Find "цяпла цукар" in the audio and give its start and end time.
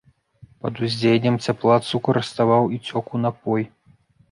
1.51-2.15